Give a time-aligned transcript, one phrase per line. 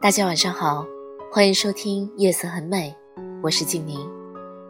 [0.00, 0.86] 大家晚上好，
[1.28, 2.94] 欢迎收听《夜色很美》，
[3.42, 4.08] 我是静宁。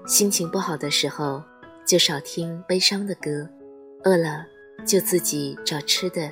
[0.06, 1.42] 心情不好的时候，
[1.86, 3.46] 就少听悲伤的歌；
[4.05, 4.46] 饿了
[4.86, 6.30] 就自己找吃的；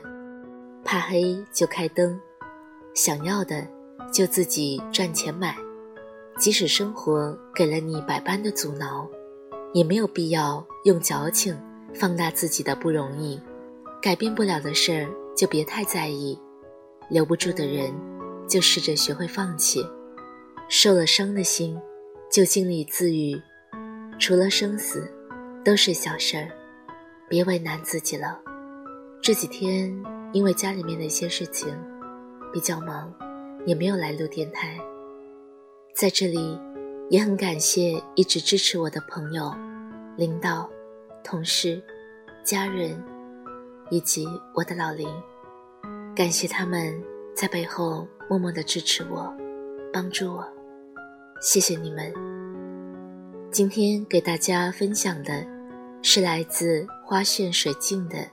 [0.82, 2.18] 怕黑就开灯；
[2.95, 3.68] 想要的
[4.10, 5.54] 就自己赚钱买。
[6.38, 9.06] 即使生活给了你百般的阻挠，
[9.74, 11.54] 也没有必要用矫情
[11.95, 13.38] 放大自己的不容易。
[14.01, 15.06] 改变不了的事儿
[15.37, 16.40] 就别太在意，
[17.10, 17.92] 留不住的人。
[18.48, 19.84] 就试着学会放弃，
[20.68, 21.78] 受了伤的心，
[22.30, 23.40] 就尽力自愈。
[24.18, 25.10] 除了生死，
[25.64, 26.48] 都是小事儿，
[27.28, 28.40] 别为难自己了。
[29.20, 29.92] 这几天
[30.32, 31.68] 因为家里面的一些事情
[32.52, 33.12] 比较忙，
[33.66, 34.78] 也没有来录电台。
[35.94, 36.58] 在这里，
[37.10, 39.52] 也很感谢一直支持我的朋友、
[40.16, 40.70] 领导、
[41.24, 41.82] 同事、
[42.44, 43.02] 家人，
[43.90, 45.08] 以及我的老林，
[46.14, 47.02] 感谢他们
[47.34, 48.06] 在背后。
[48.29, 49.32] 默默的支持我，
[49.93, 50.45] 帮助我，
[51.41, 52.13] 谢谢你们。
[53.52, 55.46] 今天给大家分享的，
[56.02, 58.16] 是来自花炫水镜的《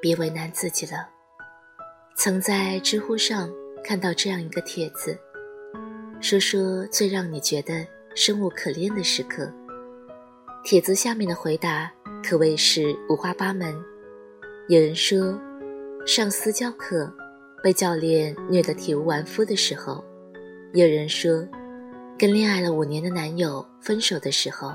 [0.00, 0.92] 别为难自己了》。
[2.16, 3.48] 曾在知乎上
[3.84, 5.16] 看到这样一个帖子，
[6.20, 9.48] 说说最让你觉得生无可恋的时刻。
[10.64, 11.88] 帖子下面的回答
[12.28, 13.72] 可谓是五花八门，
[14.68, 15.38] 有人说
[16.04, 17.08] 上私教课。
[17.62, 20.04] 被教练虐得体无完肤的时候，
[20.72, 21.46] 有人说，
[22.18, 24.72] 跟恋爱了五年的男友分手的时候，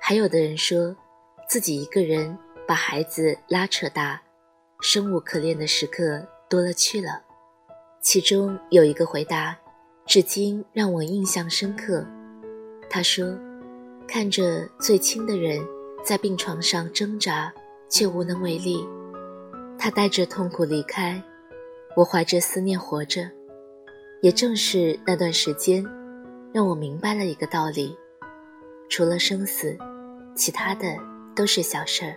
[0.00, 0.94] 还有的人说，
[1.48, 2.36] 自己一个人
[2.66, 4.20] 把孩子拉扯大，
[4.80, 7.22] 生无可恋的时刻多了去了。
[8.00, 9.56] 其中有一个回答，
[10.04, 12.04] 至今让我印象深刻。
[12.90, 13.38] 他说，
[14.08, 15.64] 看着最亲的人
[16.04, 17.52] 在病床上挣扎，
[17.88, 18.84] 却无能为力，
[19.78, 21.22] 他带着痛苦离开。
[21.96, 23.30] 我怀着思念活着，
[24.20, 25.84] 也正是那段时间，
[26.52, 27.96] 让我明白了一个道理：
[28.88, 29.78] 除了生死，
[30.34, 30.98] 其他的
[31.36, 32.14] 都是小事儿。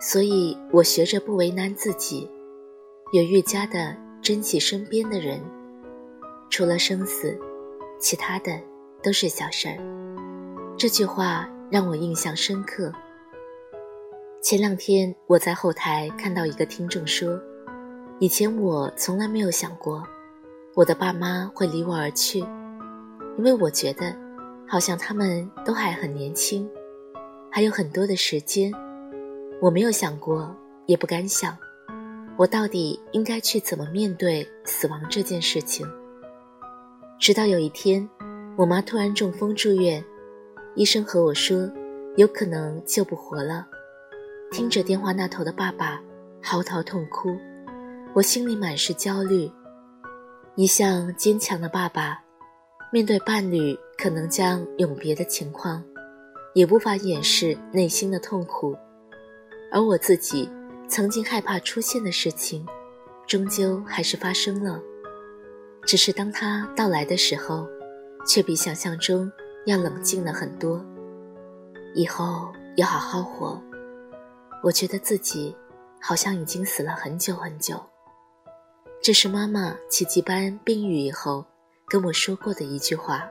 [0.00, 2.28] 所以我学着不为难自己，
[3.12, 5.40] 也愈加的珍惜身边的人。
[6.50, 7.38] 除了生死，
[8.00, 8.60] 其他的
[9.00, 9.76] 都是小事儿。
[10.76, 12.92] 这句话让我印象深刻。
[14.42, 17.40] 前两天我在后台看到一个听众说。
[18.22, 20.06] 以前我从来没有想过，
[20.74, 22.40] 我的爸妈会离我而去，
[23.38, 24.14] 因为我觉得，
[24.68, 26.68] 好像他们都还很年轻，
[27.50, 28.70] 还有很多的时间。
[29.58, 30.54] 我没有想过，
[30.84, 31.56] 也不敢想，
[32.36, 35.90] 我到底应该去怎么面对死亡这件事情。
[37.18, 38.06] 直到有一天，
[38.54, 40.04] 我妈突然中风住院，
[40.74, 41.70] 医生和我说，
[42.16, 43.66] 有可能救不活了。
[44.50, 46.02] 听着电话那头的爸爸
[46.42, 47.34] 嚎啕痛哭。
[48.12, 49.50] 我心里满是焦虑。
[50.56, 52.20] 一向坚强的爸爸，
[52.92, 55.82] 面对伴侣可能将永别的情况，
[56.54, 58.76] 也无法掩饰内心的痛苦。
[59.70, 60.50] 而我自己
[60.88, 62.66] 曾经害怕出现的事情，
[63.28, 64.80] 终究还是发生了。
[65.86, 67.66] 只是当他到来的时候，
[68.26, 69.30] 却比想象中
[69.66, 70.84] 要冷静了很多。
[71.94, 73.62] 以后要好好活。
[74.62, 75.56] 我觉得自己
[76.00, 77.80] 好像已经死了很久很久。
[79.02, 81.42] 这是妈妈奇迹般病愈以后
[81.88, 83.26] 跟我说过的一句话。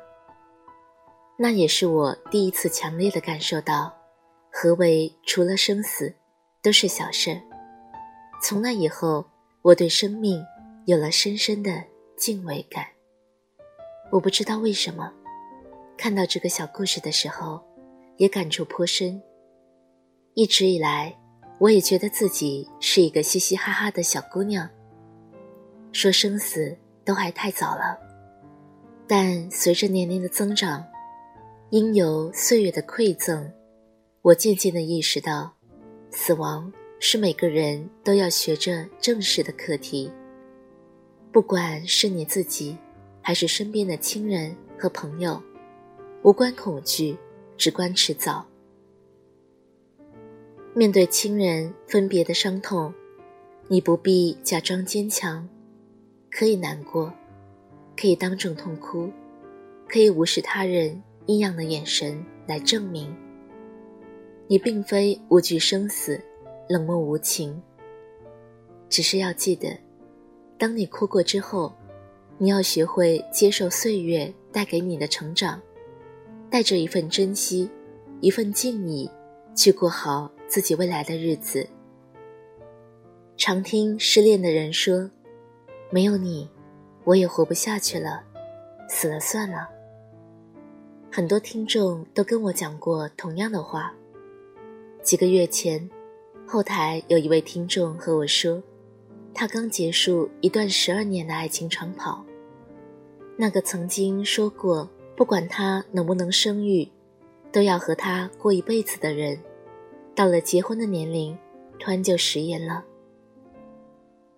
[1.37, 3.95] 那也是我第一次强烈的感受到，
[4.51, 6.11] 何为除了生死，
[6.63, 7.39] 都是小事。
[8.41, 9.23] 从那以后，
[9.61, 10.43] 我对生命
[10.85, 11.83] 有了深深的
[12.17, 12.87] 敬畏感。
[14.11, 15.13] 我不知道为什么，
[15.95, 17.63] 看到这个小故事的时候，
[18.17, 19.21] 也感触颇深。
[20.33, 21.15] 一直以来，
[21.59, 24.67] 我也觉得自己是一个嘻嘻哈哈的小姑娘。
[25.91, 27.97] 说生死都还太早了，
[29.07, 30.85] 但随着年龄的增长，
[31.71, 33.51] 因有岁月的馈赠，
[34.21, 35.51] 我渐渐地意识到，
[36.11, 40.11] 死亡是每个人都要学着正视的课题。
[41.31, 42.77] 不管是你自己，
[43.21, 45.41] 还是身边的亲人和朋友，
[46.23, 47.17] 无关恐惧，
[47.57, 48.45] 只关迟早。
[50.75, 52.93] 面对亲人分别的伤痛，
[53.67, 55.47] 你不必假装坚强。
[56.31, 57.11] 可以难过，
[57.97, 59.11] 可以当众痛哭，
[59.87, 63.15] 可以无视他人异样的眼神来证明，
[64.47, 66.21] 你并非无惧生死，
[66.67, 67.61] 冷漠无情。
[68.89, 69.77] 只是要记得，
[70.57, 71.73] 当你哭过之后，
[72.37, 75.61] 你要学会接受岁月带给你的成长，
[76.49, 77.69] 带着一份珍惜，
[78.21, 79.09] 一份敬意，
[79.55, 81.67] 去过好自己未来的日子。
[83.35, 85.11] 常听失恋的人说
[85.89, 86.49] ：“没有你，
[87.03, 88.23] 我也活不下去了，
[88.87, 89.69] 死了算了。”
[91.11, 93.93] 很多听众都跟我讲过同样的话。
[95.01, 95.89] 几个月前，
[96.45, 98.61] 后台有一位听众和我说。
[99.33, 102.25] 他刚结束一段十二年的爱情长跑。
[103.37, 106.89] 那个曾经说过不管他能不能生育，
[107.51, 109.39] 都要和他过一辈子的人，
[110.13, 111.37] 到了结婚的年龄，
[111.79, 112.83] 突然就食言了。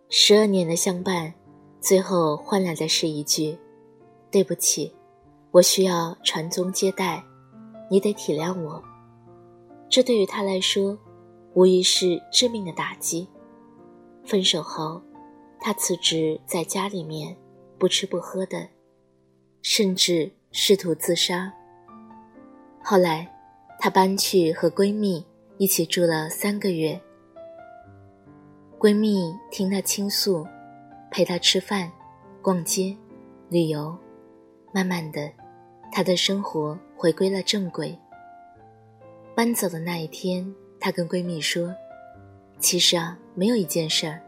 [0.09, 1.33] 十二年的相伴，
[1.81, 3.57] 最后换来的是一句
[4.29, 4.93] ：“对不起，
[5.49, 7.23] 我需要传宗接代，
[7.89, 8.81] 你得体谅我。”
[9.89, 10.95] 这对于他来说，
[11.55, 13.27] 无疑是致命的打击。
[14.23, 15.01] 分手后，
[15.59, 17.35] 他辞职在家里面
[17.79, 18.69] 不吃不喝的，
[19.63, 21.51] 甚至试图自杀。
[22.83, 23.27] 后来，
[23.79, 25.25] 她搬去和闺蜜
[25.57, 27.01] 一起住了三个月。
[28.79, 30.45] 闺蜜听她倾诉，
[31.11, 31.91] 陪她吃饭、
[32.41, 32.95] 逛街、
[33.49, 33.95] 旅游，
[34.73, 35.29] 慢慢的，
[35.91, 37.95] 她的生活回归了正轨。
[39.35, 41.75] 搬走的那一天，她跟闺蜜说。
[42.59, 44.21] 其实啊，没有一件事儿，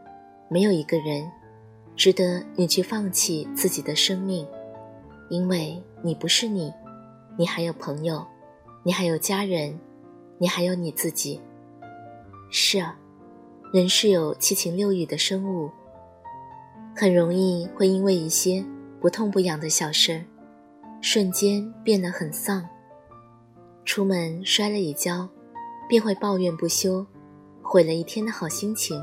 [0.49, 1.31] 没有一个人，
[1.95, 4.45] 值得你去放弃自己的生命，
[5.29, 6.73] 因为你不是你，
[7.37, 8.25] 你还有朋友，
[8.83, 9.79] 你还有家人，
[10.37, 11.39] 你还有你自己。
[12.49, 12.97] 是啊，
[13.71, 15.69] 人是有七情六欲的生物，
[16.95, 18.63] 很容易会因为一些
[19.01, 20.25] 不痛不痒的小事儿，
[21.01, 22.67] 瞬间变得很丧。
[23.83, 25.27] 出门摔了一跤，
[25.89, 27.05] 便会抱怨不休。
[27.65, 29.01] 毁了一天的好心情。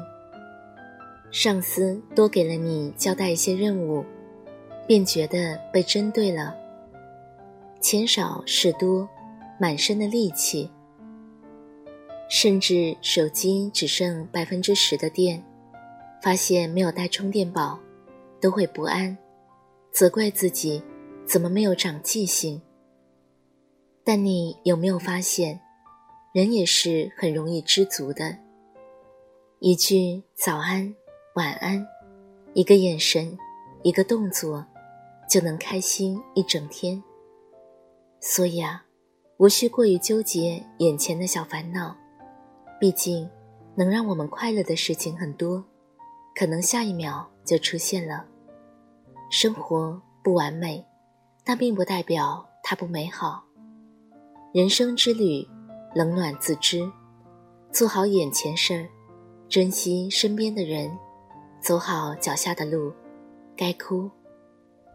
[1.31, 4.04] 上司多给了你交代一些任务，
[4.86, 6.54] 便觉得被针对了。
[7.81, 9.08] 钱少事多，
[9.58, 10.70] 满身的戾气。
[12.28, 15.43] 甚至手机只剩百分之十的电，
[16.22, 17.78] 发现没有带充电宝，
[18.40, 19.17] 都会不安，
[19.90, 20.82] 责怪自己
[21.26, 22.61] 怎么没有长记性。
[24.05, 25.61] 但你有没有发现，
[26.32, 28.37] 人也是很容易知足的。
[29.61, 30.94] 一句早安、
[31.34, 31.87] 晚安，
[32.55, 33.38] 一个眼神，
[33.82, 34.64] 一个动作，
[35.28, 37.02] 就能开心一整天。
[38.20, 38.84] 所以啊，
[39.38, 41.96] 无需过于纠结眼前的小烦恼，
[42.78, 43.28] 毕竟
[43.75, 45.64] 能让我们快乐的事情很多，
[46.40, 48.25] 可能下一秒就出现了。
[49.31, 50.82] 生活不完美，
[51.44, 53.44] 但并不代表它不美好。
[54.54, 55.46] 人生之旅，
[55.94, 56.90] 冷暖自知，
[57.70, 58.88] 做好眼前事儿。
[59.50, 60.90] 珍惜身边的人，
[61.60, 62.90] 走好脚下的路，
[63.54, 64.10] 该哭，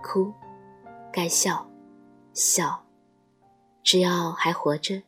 [0.01, 0.33] 哭，
[1.13, 1.63] 该笑，
[2.33, 2.83] 笑。
[3.83, 4.99] 只要还活着，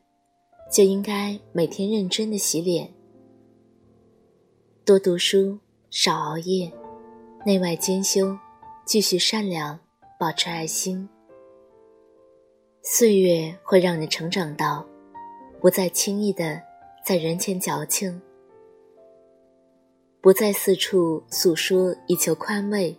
[0.70, 2.94] 就应该每天认真的洗脸，
[4.84, 5.58] 多读书，
[5.90, 6.70] 少熬夜，
[7.46, 8.36] 内外兼修，
[8.84, 9.80] 继续善良，
[10.20, 11.08] 保持爱心。
[12.82, 14.84] 岁月会让你成长到，
[15.62, 16.60] 不再轻易的
[17.02, 18.20] 在人前矫情。
[20.20, 22.94] 不再四处诉说以求宽慰，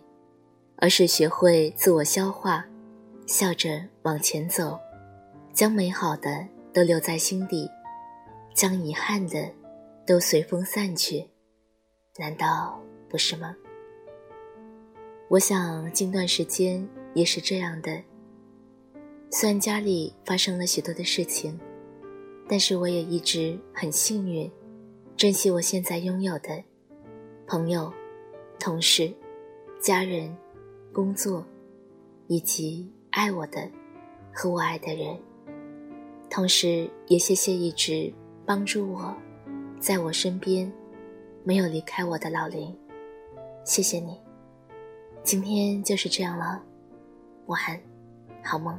[0.74, 2.66] 而是学会自我消化，
[3.24, 4.76] 笑着往前走，
[5.52, 7.70] 将美好的都留在心底，
[8.52, 9.48] 将遗憾的
[10.04, 11.29] 都随风散去，
[12.20, 13.56] 难道不是吗？
[15.28, 17.98] 我想近段时间也是这样的。
[19.30, 21.58] 虽然家里发生了许多的事情，
[22.46, 24.52] 但是我也一直很幸运，
[25.16, 26.62] 珍惜我现在拥有的。
[27.46, 27.90] 朋友、
[28.58, 29.10] 同事、
[29.80, 30.36] 家人、
[30.92, 31.42] 工作，
[32.26, 33.66] 以及爱我的
[34.30, 35.18] 和我爱的人，
[36.28, 38.12] 同时也谢谢一直
[38.44, 39.16] 帮助我，
[39.80, 40.70] 在我身边，
[41.50, 42.72] 没有离开我的老林，
[43.64, 44.20] 谢谢你。
[45.24, 46.62] 今天就是这样了，
[47.46, 47.80] 晚安，
[48.44, 48.78] 好梦。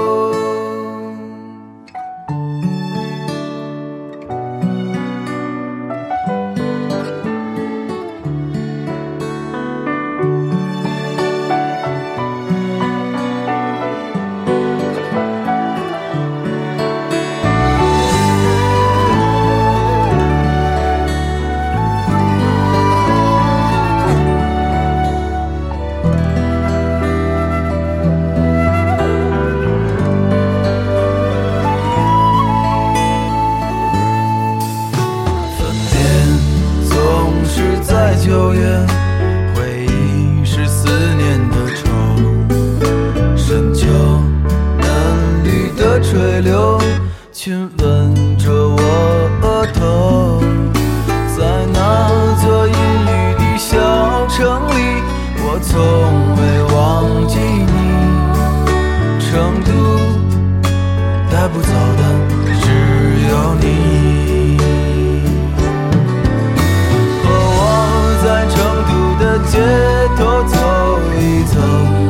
[71.45, 72.00] 走。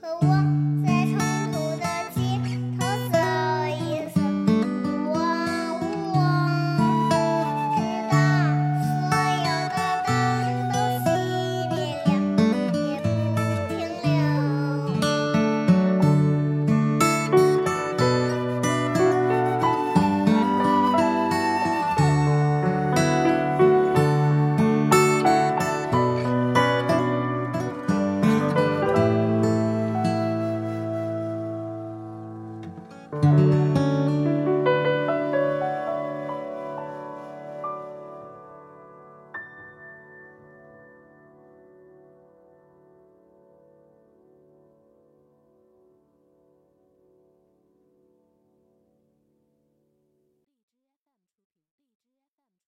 [0.00, 0.37] Hello.